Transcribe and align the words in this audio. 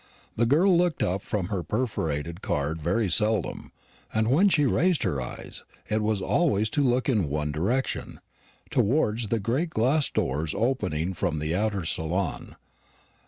The 0.35 0.47
girl 0.47 0.75
looked 0.75 1.03
up 1.03 1.21
from 1.21 1.49
her 1.49 1.61
perforated 1.61 2.41
card 2.41 2.81
very 2.81 3.07
seldom; 3.07 3.71
and 4.11 4.29
when 4.31 4.49
she 4.49 4.65
raised 4.65 5.03
her 5.03 5.21
eyes, 5.21 5.63
it 5.91 6.01
was 6.01 6.23
always 6.23 6.71
to 6.71 6.81
look 6.81 7.07
in 7.07 7.29
one 7.29 7.51
direction 7.51 8.19
towards 8.71 9.27
the 9.27 9.39
great 9.39 9.69
glass 9.69 10.09
doors 10.09 10.55
opening 10.57 11.13
from 11.13 11.37
the 11.37 11.53
outer 11.53 11.85
saloon. 11.85 12.55